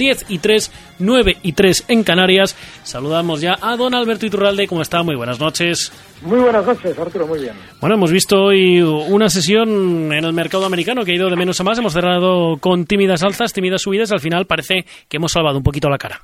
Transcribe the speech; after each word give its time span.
10 0.00 0.30
y 0.30 0.38
3, 0.38 0.96
9 0.98 1.36
y 1.42 1.52
3 1.52 1.84
en 1.88 2.02
Canarias. 2.02 2.56
Saludamos 2.82 3.42
ya 3.42 3.58
a 3.60 3.76
don 3.76 3.94
Alberto 3.94 4.24
Iturralde. 4.24 4.66
¿Cómo 4.66 4.80
está? 4.80 5.02
Muy 5.02 5.14
buenas 5.14 5.38
noches. 5.38 5.92
Muy 6.22 6.40
buenas 6.40 6.66
noches, 6.66 6.98
Arturo, 6.98 7.26
muy 7.26 7.40
bien. 7.40 7.54
Bueno, 7.80 7.96
hemos 7.96 8.10
visto 8.10 8.42
hoy 8.44 8.80
una 8.80 9.28
sesión 9.28 10.10
en 10.12 10.24
el 10.24 10.32
mercado 10.32 10.64
americano 10.64 11.04
que 11.04 11.12
ha 11.12 11.14
ido 11.14 11.28
de 11.28 11.36
menos 11.36 11.60
a 11.60 11.64
más. 11.64 11.78
Hemos 11.78 11.92
cerrado 11.92 12.56
con 12.58 12.86
tímidas 12.86 13.22
alzas, 13.22 13.52
tímidas 13.52 13.82
subidas. 13.82 14.10
Al 14.10 14.20
final 14.20 14.46
parece 14.46 14.86
que 15.06 15.18
hemos 15.18 15.32
salvado 15.32 15.58
un 15.58 15.62
poquito 15.62 15.90
la 15.90 15.98
cara. 15.98 16.22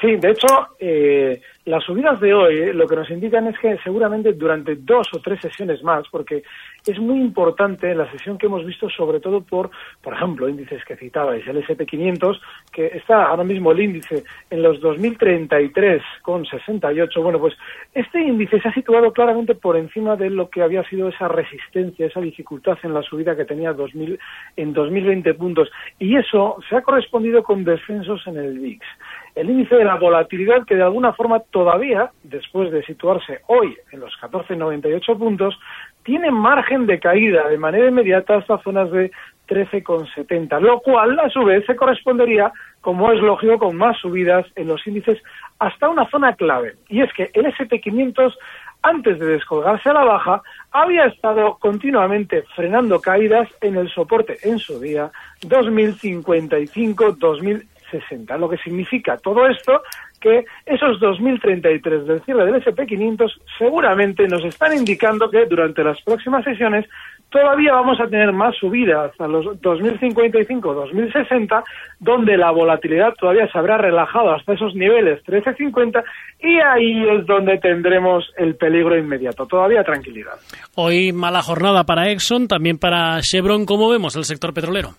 Sí, 0.00 0.16
de 0.16 0.30
hecho, 0.30 0.46
eh, 0.78 1.40
las 1.68 1.84
subidas 1.84 2.18
de 2.18 2.32
hoy 2.32 2.56
eh, 2.56 2.72
lo 2.72 2.86
que 2.86 2.96
nos 2.96 3.10
indican 3.10 3.46
es 3.46 3.58
que 3.58 3.76
seguramente 3.84 4.32
durante 4.32 4.76
dos 4.76 5.06
o 5.12 5.20
tres 5.20 5.38
sesiones 5.42 5.82
más, 5.82 6.08
porque 6.10 6.42
es 6.86 6.98
muy 6.98 7.20
importante 7.20 7.94
la 7.94 8.10
sesión 8.10 8.38
que 8.38 8.46
hemos 8.46 8.64
visto, 8.64 8.88
sobre 8.88 9.20
todo 9.20 9.42
por, 9.42 9.68
por 10.00 10.14
ejemplo, 10.14 10.48
índices 10.48 10.82
que 10.86 10.96
citabais, 10.96 11.46
el 11.46 11.62
SP500, 11.62 12.40
que 12.72 12.86
está 12.86 13.24
ahora 13.24 13.44
mismo 13.44 13.72
el 13.72 13.80
índice 13.80 14.24
en 14.48 14.62
los 14.62 14.80
2033,68. 14.80 17.22
Bueno, 17.22 17.38
pues 17.38 17.52
este 17.92 18.22
índice 18.22 18.58
se 18.60 18.68
ha 18.68 18.72
situado 18.72 19.12
claramente 19.12 19.54
por 19.54 19.76
encima 19.76 20.16
de 20.16 20.30
lo 20.30 20.48
que 20.48 20.62
había 20.62 20.82
sido 20.84 21.10
esa 21.10 21.28
resistencia, 21.28 22.06
esa 22.06 22.22
dificultad 22.22 22.78
en 22.82 22.94
la 22.94 23.02
subida 23.02 23.36
que 23.36 23.44
tenía 23.44 23.74
2000, 23.74 24.18
en 24.56 24.72
2020 24.72 25.34
puntos. 25.34 25.70
Y 25.98 26.16
eso 26.16 26.56
se 26.66 26.76
ha 26.76 26.80
correspondido 26.80 27.42
con 27.42 27.64
descensos 27.64 28.26
en 28.26 28.38
el 28.38 28.58
VIX 28.58 28.86
el 29.34 29.50
índice 29.50 29.76
de 29.76 29.84
la 29.84 29.96
volatilidad 29.96 30.64
que 30.66 30.76
de 30.76 30.82
alguna 30.82 31.12
forma 31.12 31.40
todavía, 31.50 32.10
después 32.22 32.70
de 32.70 32.82
situarse 32.84 33.40
hoy 33.46 33.76
en 33.92 34.00
los 34.00 34.12
14,98 34.20 35.18
puntos, 35.18 35.58
tiene 36.02 36.30
margen 36.30 36.86
de 36.86 36.98
caída 36.98 37.48
de 37.48 37.58
manera 37.58 37.88
inmediata 37.88 38.36
hasta 38.36 38.58
zonas 38.58 38.90
de 38.90 39.10
13,70, 39.48 40.60
lo 40.60 40.80
cual 40.80 41.18
a 41.18 41.28
su 41.30 41.44
vez 41.44 41.64
se 41.66 41.76
correspondería, 41.76 42.52
como 42.80 43.10
es 43.12 43.20
lógico, 43.20 43.58
con 43.58 43.76
más 43.76 43.98
subidas 43.98 44.46
en 44.56 44.68
los 44.68 44.86
índices 44.86 45.18
hasta 45.58 45.88
una 45.88 46.08
zona 46.10 46.34
clave. 46.34 46.74
Y 46.88 47.00
es 47.00 47.12
que 47.12 47.30
el 47.34 47.46
SP500 47.46 48.34
antes 48.82 49.18
de 49.18 49.26
descolgarse 49.26 49.88
a 49.88 49.94
la 49.94 50.04
baja, 50.04 50.42
había 50.70 51.06
estado 51.06 51.56
continuamente 51.58 52.44
frenando 52.54 53.00
caídas 53.00 53.48
en 53.60 53.76
el 53.76 53.88
soporte 53.90 54.38
en 54.42 54.58
su 54.58 54.78
día 54.80 55.10
2055 55.42 57.12
2000 57.18 57.66
60. 57.90 58.36
Lo 58.38 58.48
que 58.48 58.58
significa 58.58 59.16
todo 59.16 59.46
esto 59.46 59.82
que 60.20 60.44
esos 60.66 61.00
2.033 61.00 62.04
del 62.04 62.20
cierre 62.22 62.46
del 62.46 62.62
SP500 62.62 63.32
seguramente 63.56 64.26
nos 64.26 64.44
están 64.44 64.76
indicando 64.76 65.30
que 65.30 65.46
durante 65.46 65.84
las 65.84 66.02
próximas 66.02 66.44
sesiones 66.44 66.86
todavía 67.30 67.72
vamos 67.72 68.00
a 68.00 68.08
tener 68.08 68.32
más 68.32 68.56
subidas 68.56 69.12
a 69.20 69.28
los 69.28 69.46
2055-2060, 69.60 71.62
donde 72.00 72.36
la 72.36 72.50
volatilidad 72.50 73.14
todavía 73.14 73.48
se 73.50 73.56
habrá 73.58 73.78
relajado 73.78 74.34
hasta 74.34 74.54
esos 74.54 74.74
niveles 74.74 75.24
13.50 75.24 76.02
y 76.40 76.58
ahí 76.58 77.08
es 77.08 77.24
donde 77.26 77.58
tendremos 77.58 78.28
el 78.36 78.56
peligro 78.56 78.98
inmediato. 78.98 79.46
Todavía 79.46 79.84
tranquilidad. 79.84 80.34
Hoy 80.74 81.12
mala 81.12 81.42
jornada 81.42 81.84
para 81.84 82.10
Exxon, 82.10 82.48
también 82.48 82.78
para 82.78 83.20
Chevron. 83.20 83.66
¿Cómo 83.66 83.90
vemos 83.90 84.16
el 84.16 84.24
sector 84.24 84.54
petrolero? 84.54 84.94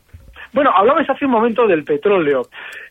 Bueno, 0.53 0.71
hablabas 0.75 1.09
hace 1.09 1.25
un 1.25 1.31
momento 1.31 1.67
del 1.67 1.83
petróleo. 1.83 2.43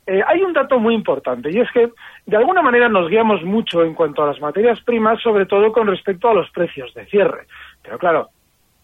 Eh, 0.06 0.22
hay 0.26 0.42
un 0.42 0.52
dato 0.52 0.78
muy 0.78 0.94
importante 0.94 1.50
y 1.50 1.58
es 1.58 1.70
que 1.72 1.90
de 2.26 2.36
alguna 2.36 2.62
manera 2.62 2.88
nos 2.88 3.08
guiamos 3.08 3.42
mucho 3.42 3.82
en 3.82 3.94
cuanto 3.94 4.22
a 4.22 4.26
las 4.28 4.40
materias 4.40 4.80
primas, 4.82 5.20
sobre 5.20 5.46
todo 5.46 5.72
con 5.72 5.86
respecto 5.86 6.28
a 6.28 6.34
los 6.34 6.50
precios 6.50 6.94
de 6.94 7.06
cierre. 7.06 7.46
Pero 7.82 7.98
claro, 7.98 8.28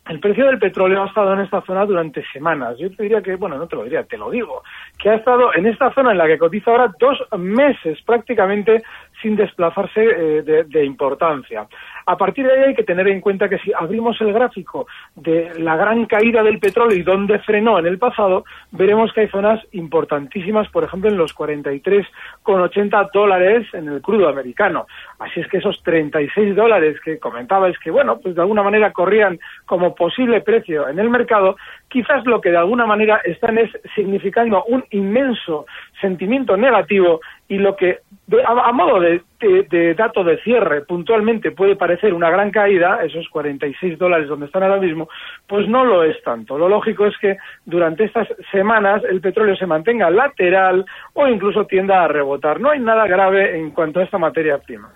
el 0.09 0.21
precio 0.21 0.47
del 0.47 0.59
petróleo 0.59 1.03
ha 1.03 1.07
estado 1.07 1.33
en 1.33 1.41
esta 1.41 1.63
zona 1.63 1.87
durante 1.87 2.23
semanas. 2.31 2.77
Yo 2.79 2.91
te 2.91 3.05
diría 3.05 3.23
que, 3.23 3.37
bueno, 3.37 3.57
no 3.57 3.67
te 3.67 3.77
lo 3.77 3.85
diría, 3.85 4.05
te 4.05 4.19
lo 4.19 4.31
digo, 4.31 4.63
que 4.99 5.09
ha 5.09 5.15
estado 5.15 5.55
en 5.55 5.67
esta 5.67 5.93
zona 5.95 6.13
en 6.13 6.19
la 6.19 6.27
que 6.27 6.37
cotiza 6.37 6.71
ahora 6.71 6.93
dos 6.99 7.19
meses 7.39 8.03
prácticamente 8.03 8.83
sin 9.25 9.37
desplazarse 9.37 10.05
eh, 10.05 10.65
de, 10.69 10.85
importancia. 10.85 11.67
A 12.05 12.17
partir 12.19 12.47
de 12.47 12.53
ahí 12.53 12.63
hay 12.69 12.75
que 12.75 12.85
tener 12.85 13.09
en 13.09 13.23
cuenta 13.23 13.49
que 13.49 13.59
si 13.59 13.73
abrimos 13.73 14.21
el 14.21 14.35
gráfico 14.35 14.87
de 15.17 15.59
la 15.59 15.77
gran 15.77 16.05
caída 16.05 16.43
del 16.43 16.59
petróleo 16.59 16.99
y 16.99 17.03
dónde 17.03 17.39
frenó 17.39 17.79
en 17.79 17.87
el 17.87 17.99
pasado, 17.99 18.45
veremos 18.71 19.13
que 19.15 19.23
hay 19.23 19.29
zonas 19.29 19.61
importantísimas, 19.73 20.69
por 20.69 20.85
ejemplo, 20.85 21.09
en 21.09 21.17
los 21.17 21.35
43,80 21.35 23.11
dólares 23.15 23.67
en 23.73 23.89
el 23.89 24.03
crudo 24.03 24.29
americano. 24.29 24.87
Así 25.25 25.41
es 25.41 25.49
que 25.49 25.57
esos 25.57 25.83
36 25.83 26.55
dólares 26.55 27.01
que 27.03 27.19
comentabais 27.19 27.79
que, 27.79 27.91
bueno, 27.91 28.19
pues 28.21 28.35
de 28.35 28.43
alguna 28.43 28.63
manera 28.63 28.93
corrían 28.93 29.39
como 29.65 29.95
posible 29.95 30.43
precio 30.43 30.87
en 30.87 30.99
el 30.99 31.09
mercado, 31.09 31.57
quizás 31.89 32.27
lo 32.27 32.43
que 32.43 32.51
de 32.51 32.59
alguna 32.59 32.85
manera 32.85 33.23
están 33.25 33.57
es 33.57 33.71
significando 33.95 34.65
un 34.65 34.85
inmenso 34.91 35.65
sentimiento 35.99 36.59
negativo 36.59 37.21
y 37.49 37.57
lo 37.57 37.75
que 37.75 38.01
a, 38.47 38.73
modo 38.73 39.01
de, 39.01 39.95
dato 39.95 40.25
de 40.25 40.39
cierre 40.43 40.83
puntualmente 40.83 41.53
puede 41.53 41.77
parecer 41.77 42.13
una 42.13 42.31
gran 42.31 42.51
caída, 42.51 43.03
esos 43.03 43.27
46 43.31 43.99
dólares 43.99 44.29
donde 44.29 44.47
están 44.47 44.63
ahora 44.63 44.81
mismo, 44.81 45.09
pues 45.47 45.67
no 45.69 45.85
lo 45.85 46.03
es 46.05 46.23
tanto. 46.23 46.59
Lo 46.59 46.69
lógico 46.69 47.07
es 47.07 47.17
que 47.19 47.39
durante 47.65 48.05
estas 48.05 48.29
semanas 48.53 49.03
el 49.09 49.23
petróleo 49.23 49.57
se 49.57 49.67
mantenga 49.67 50.11
lateral 50.11 50.85
o 51.15 51.27
incluso 51.29 51.65
tienda 51.65 52.05
a 52.05 52.09
rebotar. 52.09 52.61
No 52.61 52.71
hay 52.71 52.81
nada 52.81 53.07
grave 53.07 53.59
en 53.59 53.71
cuanto 53.71 54.01
a 54.01 54.05
esta 54.05 54.19
materia 54.19 54.59
prima. 54.59 54.91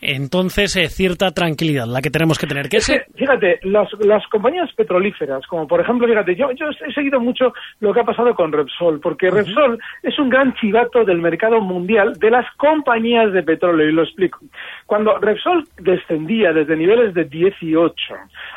Entonces, 0.00 0.76
eh, 0.76 0.88
cierta 0.88 1.30
tranquilidad 1.30 1.86
la 1.86 2.02
que 2.02 2.10
tenemos 2.10 2.38
que 2.38 2.46
tener. 2.46 2.68
¿Qué 2.68 2.78
es 2.78 2.92
fíjate, 3.14 3.60
las, 3.62 3.88
las, 4.00 4.26
compañías 4.28 4.70
petrolíferas, 4.74 5.46
como 5.46 5.66
por 5.66 5.80
ejemplo, 5.80 6.06
fíjate, 6.06 6.36
yo, 6.36 6.50
yo 6.52 6.66
he 6.86 6.92
seguido 6.92 7.18
mucho 7.18 7.54
lo 7.80 7.94
que 7.94 8.00
ha 8.00 8.04
pasado 8.04 8.34
con 8.34 8.52
Repsol, 8.52 9.00
porque 9.00 9.30
Repsol 9.30 9.78
es 10.02 10.18
un 10.18 10.28
gran 10.28 10.52
chivato 10.54 11.04
del 11.04 11.18
mercado 11.18 11.60
mundial 11.60 12.14
de 12.14 12.30
las 12.30 12.46
compañías 12.56 13.32
de 13.32 13.42
petróleo, 13.42 13.88
y 13.88 13.92
lo 13.92 14.02
explico. 14.02 14.40
Cuando 14.84 15.18
Repsol 15.18 15.66
descendía 15.78 16.52
desde 16.52 16.76
niveles 16.76 17.14
de 17.14 17.24
18 17.24 17.94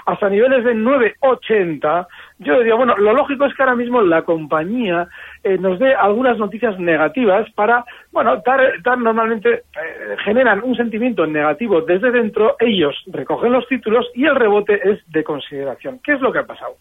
hasta 0.06 0.30
niveles 0.30 0.64
de 0.66 0.76
9,80, 0.76 2.08
yo 2.40 2.58
diría, 2.58 2.76
bueno, 2.76 2.96
lo 2.98 3.14
lógico 3.14 3.46
es 3.46 3.54
que 3.54 3.64
ahora 3.64 3.76
mismo 3.76 4.02
la 4.02 4.24
compañía 4.24 5.08
eh, 5.44 5.58
nos 5.58 5.80
dé 5.80 5.94
algunas 5.94 6.38
noticias 6.38 6.78
negativas 6.80 7.50
para, 7.52 7.86
bueno, 8.12 8.42
dar, 8.46 8.98
normalmente, 8.98 9.54
eh, 9.54 10.16
generan 10.24 10.62
un 10.64 10.76
sentimiento 10.76 11.26
negativo 11.26 11.82
desde 11.82 12.12
dentro, 12.12 12.56
ellos 12.60 12.96
recogen 13.08 13.54
los 13.54 13.68
títulos 13.68 14.06
y 14.14 14.26
el 14.26 14.36
rebote 14.36 14.80
es 14.84 15.00
de 15.12 15.24
consideración. 15.24 16.00
¿Qué 16.04 16.14
es 16.14 16.22
lo 16.22 16.32
que 16.32 16.40
ha 16.40 16.46
pasado? 16.46 16.76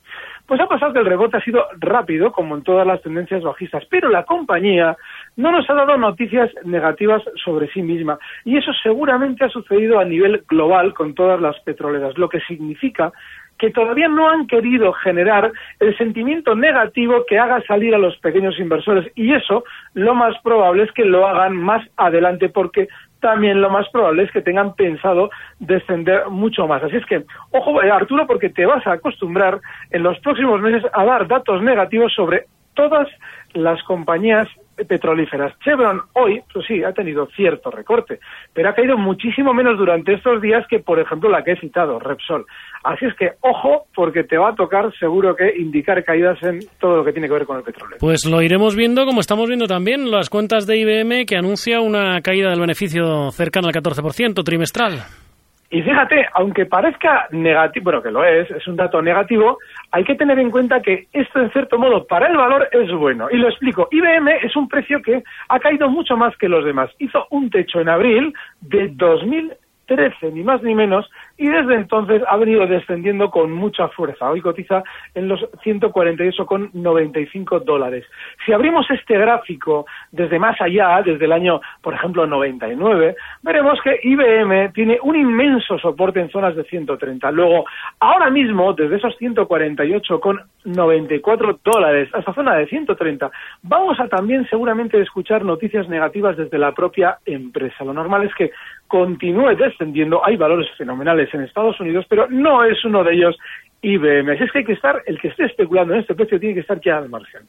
Pues 0.47 0.61
ha 0.61 0.67
pasado 0.67 0.93
que 0.93 1.01
el 1.01 1.07
rebote 1.07 1.37
ha 1.37 1.45
sido 1.45 1.67
rápido, 1.79 2.33
como 2.33 2.57
en 2.57 2.63
todas 2.63 2.87
las 2.87 3.03
tendencias 3.03 3.43
bajistas, 3.43 3.85
pero 3.91 4.09
la 4.09 4.25
compañía 4.25 4.97
no 5.37 5.53
nos 5.53 5.69
ha 5.69 5.75
dado 5.75 5.97
noticias 5.97 6.51
negativas 6.65 7.23
sobre 7.45 7.69
sí 7.69 7.83
misma. 7.83 8.19
Y 8.45 8.57
eso 8.57 8.73
seguramente 8.83 9.45
ha 9.45 9.51
sucedido 9.51 9.99
a 9.99 10.05
nivel 10.05 10.45
global 10.49 10.95
con 10.95 11.15
todas 11.15 11.41
las 11.41 11.59
petroleras, 11.61 12.17
lo 12.17 12.29
que 12.29 12.41
significa 12.41 13.13
que 13.59 13.71
todavía 13.71 14.09
no 14.09 14.29
han 14.29 14.47
querido 14.47 14.93
generar 14.93 15.53
el 15.81 15.97
sentimiento 15.97 16.55
negativo 16.55 17.25
que 17.27 17.39
haga 17.39 17.61
salir 17.63 17.95
a 17.95 17.99
los 17.99 18.17
pequeños 18.19 18.59
inversores. 18.59 19.11
Y 19.15 19.35
eso 19.35 19.65
lo 19.95 20.15
más 20.15 20.35
probable 20.43 20.85
es 20.85 20.93
que 20.93 21.05
lo 21.05 21.27
hagan 21.27 21.57
más 21.57 21.87
adelante 21.97 22.49
porque 22.49 22.89
también 23.21 23.61
lo 23.61 23.71
más 23.71 23.89
probable 23.91 24.23
es 24.23 24.31
que 24.31 24.43
tengan 24.43 24.75
pensado 24.75 25.31
descender 25.59 26.29
mucho 26.31 26.69
más. 26.69 26.83
Así 26.83 26.97
es 26.97 27.07
que, 27.07 27.25
ojo, 27.51 27.83
eh, 27.83 27.91
Arturo, 27.91 28.27
porque 28.27 28.49
te 28.49 28.65
vas 28.65 28.87
a 28.87 28.93
acostumbrar 28.93 29.61
en 29.91 30.03
los 30.03 30.19
próximos 30.21 30.61
meses 30.61 30.85
a 30.93 31.05
dar 31.05 31.27
datos 31.27 31.63
negativos 31.63 32.13
sobre 32.15 32.45
todas 32.75 33.09
las 33.55 33.82
compañías 33.82 34.49
petrolíferas. 34.87 35.53
Chevron 35.61 36.03
hoy, 36.15 36.43
pues 36.53 36.67
sí, 36.67 36.83
ha 36.85 36.93
tenido 36.93 37.27
cierto 37.35 37.71
recorte, 37.71 38.21
pero 38.53 38.69
ha 38.69 38.75
caído 38.75 38.97
muchísimo 38.97 39.55
menos 39.55 39.79
durante 39.79 40.15
estos 40.15 40.41
días 40.41 40.67
que, 40.69 40.81
por 40.81 40.99
ejemplo, 40.99 41.31
la 41.31 41.43
que 41.43 41.53
he 41.53 41.61
citado, 41.61 41.99
Repsol. 41.99 42.47
Así 42.85 43.07
es 43.07 43.15
que, 43.15 43.33
ojo, 43.41 43.87
porque 43.95 44.25
te 44.25 44.39
va 44.39 44.51
a 44.51 44.55
tocar 44.55 44.93
seguro 44.99 45.35
que 45.35 45.53
indicar 45.57 46.03
caídas 46.05 46.43
en 46.43 46.61
todo 46.81 46.97
lo 46.97 47.05
que 47.05 47.13
tiene 47.13 47.29
que 47.29 47.35
ver 47.35 47.47
con 47.47 47.59
el 47.59 47.63
petróleo. 47.63 47.99
Pues 48.01 48.25
lo 48.25 48.41
iremos 48.43 48.77
viendo, 48.77 49.05
como 49.05 49.21
estamos 49.21 49.49
viendo 49.49 49.67
también 49.67 50.11
las 50.11 50.31
cuentas 50.31 50.67
de 50.67 50.79
IBM 50.79 51.27
que 51.27 51.37
anuncia 51.37 51.81
una 51.81 52.21
caída 52.21 52.51
del 52.51 52.61
beneficio 52.61 53.31
cercana 53.31 53.69
al 53.69 53.75
14% 53.75 54.45
trimestral. 54.45 55.01
Y 55.70 55.82
fíjate, 55.82 56.26
aunque 56.32 56.65
parezca 56.65 57.29
negativo, 57.31 57.85
bueno, 57.85 58.03
que 58.03 58.11
lo 58.11 58.25
es, 58.25 58.50
es 58.50 58.67
un 58.67 58.76
dato 58.76 59.03
negativo, 59.03 59.59
hay 59.91 60.03
que 60.03 60.15
tener 60.15 60.38
en 60.38 60.50
cuenta 60.50 60.81
que 60.81 61.09
esto, 61.12 61.41
en 61.41 61.50
cierto 61.53 61.79
modo, 61.79 62.06
para 62.06 62.29
el 62.29 62.37
valor 62.37 62.69
es 62.73 62.91
bueno. 62.91 63.29
Y 63.31 63.37
lo 63.37 63.49
explico. 63.49 63.87
IBM 63.91 64.29
es 64.43 64.56
un 64.56 64.67
precio 64.67 65.03
que 65.03 65.23
ha 65.49 65.59
caído 65.59 65.91
mucho 65.91 66.17
más 66.17 66.35
que 66.38 66.49
los 66.49 66.65
demás. 66.65 66.91
Hizo 66.99 67.26
un 67.31 67.50
techo 67.50 67.81
en 67.81 67.91
abril 67.91 68.32
de 68.62 68.91
2.000 68.93 69.55
13, 69.88 70.31
ni 70.32 70.44
más 70.44 70.62
ni 70.62 70.75
menos, 70.75 71.11
y 71.37 71.49
desde 71.49 71.75
entonces 71.75 72.23
ha 72.29 72.37
venido 72.37 72.64
descendiendo 72.67 73.31
con 73.31 73.50
mucha 73.50 73.88
fuerza. 73.88 74.31
Hoy 74.31 74.43
cotiza 74.43 74.85
en 75.14 75.29
los 75.29 75.40
148,95 75.64 77.64
dólares. 77.64 78.05
Si 78.44 78.52
abrimos 78.52 78.85
este 78.90 79.17
gráfico 79.19 79.87
desde 80.12 80.38
más 80.38 80.61
allá, 80.61 81.00
desde 81.02 81.25
el 81.25 81.32
año, 81.32 81.62
por 81.82 81.94
ejemplo, 81.94 82.26
99, 82.26 83.17
veremos 83.43 83.81
que 83.82 83.99
IBM 84.02 84.73
tiene 84.73 84.99
un 85.02 85.17
inmenso 85.17 85.79
soporte 85.79 86.20
en 86.20 86.29
zonas 86.31 86.55
de 86.55 86.64
130. 86.64 87.31
Luego, 87.31 87.64
ahora 87.99 88.29
mismo, 88.31 88.75
desde 88.75 88.96
esos 88.96 89.19
148,94 89.19 91.61
dólares 91.64 92.11
hasta 92.12 92.34
zona 92.34 92.56
de 92.56 92.67
130, 92.67 93.31
vamos 93.62 93.99
a 94.00 94.08
también 94.08 94.46
seguramente 94.50 95.00
escuchar 95.00 95.43
noticias 95.44 95.88
negativas 95.88 96.37
desde 96.37 96.58
la 96.58 96.73
propia 96.73 97.17
empresa. 97.25 97.84
Lo 97.84 97.94
normal 97.94 98.25
es 98.25 98.34
que 98.34 98.50
continúe 98.88 99.55
descendiendo. 99.56 100.25
Hay 100.25 100.37
valores 100.37 100.67
fenomenales 100.76 101.32
en 101.32 101.43
Estados 101.43 101.79
Unidos, 101.81 102.06
pero 102.08 102.26
no 102.29 102.64
es 102.64 102.85
uno 102.85 103.05
de 103.05 103.14
ellos 103.14 103.37
IBM. 103.81 104.32
Así 104.32 104.44
es 104.44 104.50
que 104.50 104.58
hay 104.58 104.64
que 104.64 104.73
estar, 104.73 105.02
el 105.06 105.20
que 105.20 105.29
esté 105.29 105.44
especulando 105.44 105.94
en 105.94 106.00
este 106.00 106.14
precio 106.14 106.40
tiene 106.40 106.55
que 106.55 106.61
estar 106.61 106.81
ya 106.81 106.99
al 106.99 107.08
margen. 107.08 107.43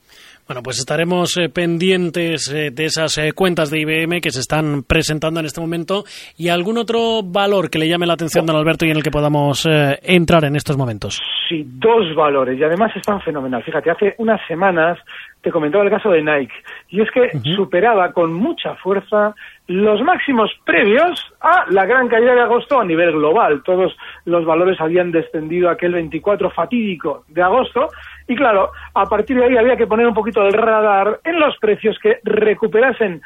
Bueno, 0.46 0.62
pues 0.62 0.78
estaremos 0.78 1.36
eh, 1.38 1.50
pendientes 1.50 2.54
eh, 2.54 2.70
de 2.72 2.86
esas 2.86 3.18
eh, 3.18 3.32
cuentas 3.34 3.72
de 3.72 3.80
IBM 3.80 4.22
que 4.22 4.30
se 4.30 4.42
están 4.42 4.84
presentando 4.84 5.40
en 5.40 5.48
este 5.48 5.60
momento 5.60 6.04
y 6.38 6.50
algún 6.50 6.78
otro 6.78 7.24
valor 7.24 7.70
que 7.70 7.80
le 7.80 7.88
llame 7.88 8.06
la 8.06 8.14
atención, 8.14 8.46
don 8.46 8.56
Alberto, 8.56 8.86
y 8.86 8.92
en 8.92 8.98
el 8.98 9.04
que 9.04 9.12
podamos 9.12 9.68
entrar 10.04 10.46
en 10.46 10.56
estos 10.56 10.78
momentos. 10.78 11.20
Sí, 11.48 11.64
dos 11.66 12.14
valores 12.16 12.60
y 12.60 12.64
además 12.64 12.96
están 12.96 13.22
fenomenal. 13.22 13.64
Fíjate, 13.64 13.90
hace 13.90 14.16
unas 14.20 14.40
semanas 14.48 15.00
te 15.42 15.52
comentaba 15.52 15.84
el 15.84 15.90
caso 15.90 16.12
de 16.12 16.22
Nike 16.22 16.54
y 16.90 17.02
es 17.02 17.10
que 17.12 17.32
superaba 17.56 18.12
con 18.12 18.34
mucha 18.34 18.76
fuerza 18.76 19.34
los 19.68 20.02
máximos 20.02 20.52
previos 20.66 21.34
a 21.40 21.66
la 21.70 21.86
gran 21.86 22.08
caída 22.10 22.34
de 22.34 22.42
agosto 22.42 22.80
a 22.80 22.86
nivel 22.86 23.14
global. 23.14 23.62
Todos 23.64 23.96
los 24.26 24.44
valores 24.46 24.82
habían 24.82 25.12
descendido 25.12 25.70
aquel 25.70 25.94
24 25.94 26.50
fatídico 26.52 27.24
de 27.28 27.42
agosto 27.42 27.90
y 28.28 28.36
claro, 28.36 28.72
a 28.94 29.06
partir 29.06 29.38
de 29.38 29.46
ahí 29.46 29.58
había 29.58 29.78
que 29.78 29.88
poner 29.88 30.08
un 30.08 30.14
poquito 30.14 30.46
el 30.46 30.54
radar 30.54 31.20
en 31.24 31.40
los 31.40 31.58
precios 31.58 31.98
que 32.00 32.20
recuperasen 32.24 33.22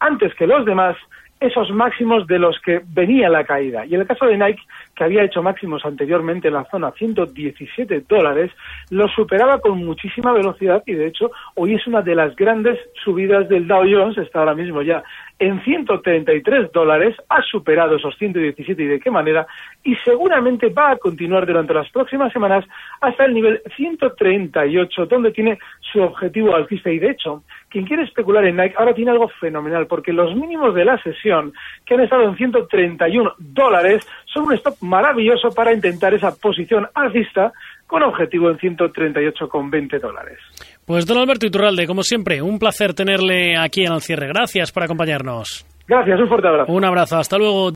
antes 0.00 0.34
que 0.34 0.46
los 0.46 0.64
demás 0.64 0.96
esos 1.40 1.70
máximos 1.70 2.26
de 2.26 2.38
los 2.38 2.58
que 2.60 2.80
venía 2.84 3.28
la 3.28 3.44
caída. 3.44 3.86
Y 3.86 3.94
en 3.94 4.00
el 4.00 4.06
caso 4.06 4.26
de 4.26 4.36
Nike, 4.36 4.62
que 4.98 5.04
había 5.04 5.22
hecho 5.22 5.44
máximos 5.44 5.84
anteriormente 5.84 6.48
en 6.48 6.54
la 6.54 6.64
zona 6.64 6.90
117 6.90 8.02
dólares, 8.08 8.50
lo 8.90 9.06
superaba 9.06 9.60
con 9.60 9.78
muchísima 9.84 10.32
velocidad 10.32 10.82
y 10.86 10.94
de 10.94 11.06
hecho 11.06 11.30
hoy 11.54 11.74
es 11.74 11.86
una 11.86 12.02
de 12.02 12.16
las 12.16 12.34
grandes 12.34 12.80
subidas 13.04 13.48
del 13.48 13.68
Dow 13.68 13.84
Jones, 13.88 14.18
está 14.18 14.40
ahora 14.40 14.56
mismo 14.56 14.82
ya 14.82 15.04
en 15.38 15.62
133 15.62 16.72
dólares, 16.72 17.14
ha 17.28 17.40
superado 17.42 17.96
esos 17.96 18.16
117 18.18 18.82
y 18.82 18.86
de 18.86 18.98
qué 18.98 19.10
manera, 19.10 19.46
y 19.84 19.94
seguramente 20.04 20.68
va 20.68 20.90
a 20.90 20.96
continuar 20.96 21.46
durante 21.46 21.72
las 21.72 21.88
próximas 21.90 22.32
semanas 22.32 22.64
hasta 23.00 23.24
el 23.24 23.34
nivel 23.34 23.62
138, 23.76 25.06
donde 25.06 25.30
tiene 25.30 25.58
su 25.92 26.02
objetivo 26.02 26.56
alcista. 26.56 26.90
Y 26.90 26.98
de 26.98 27.10
hecho, 27.10 27.44
quien 27.68 27.86
quiere 27.86 28.02
especular 28.02 28.44
en 28.46 28.56
Nike 28.56 28.74
ahora 28.76 28.94
tiene 28.94 29.12
algo 29.12 29.28
fenomenal, 29.40 29.86
porque 29.86 30.12
los 30.12 30.34
mínimos 30.34 30.74
de 30.74 30.84
la 30.84 31.00
sesión, 31.02 31.52
que 31.86 31.94
han 31.94 32.00
estado 32.00 32.24
en 32.24 32.36
131 32.36 33.34
dólares, 33.38 34.06
son 34.26 34.46
un 34.46 34.54
stop 34.54 34.74
maravilloso 34.88 35.50
para 35.50 35.72
intentar 35.72 36.14
esa 36.14 36.34
posición 36.34 36.88
alcista 36.94 37.52
con 37.86 38.02
objetivo 38.02 38.50
en 38.50 38.58
138,20 38.58 40.00
dólares. 40.00 40.38
Pues 40.84 41.06
don 41.06 41.18
Alberto 41.18 41.46
Iturralde, 41.46 41.86
como 41.86 42.02
siempre, 42.02 42.42
un 42.42 42.58
placer 42.58 42.94
tenerle 42.94 43.56
aquí 43.56 43.84
en 43.84 43.92
el 43.92 44.00
cierre. 44.00 44.28
Gracias 44.28 44.72
por 44.72 44.82
acompañarnos. 44.82 45.66
Gracias, 45.86 46.20
un 46.20 46.28
fuerte 46.28 46.48
abrazo. 46.48 46.72
Un 46.72 46.84
abrazo, 46.84 47.16
hasta 47.16 47.38
luego. 47.38 47.72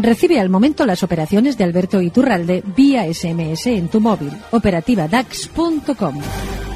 Recibe 0.00 0.40
al 0.40 0.48
momento 0.48 0.86
las 0.86 1.02
operaciones 1.02 1.58
de 1.58 1.64
Alberto 1.64 2.00
Iturralde 2.00 2.62
vía 2.76 3.04
SMS 3.12 3.66
en 3.66 3.88
tu 3.88 4.00
móvil. 4.00 4.30
Operativa 4.50 5.08
DAX.com. 5.08 6.69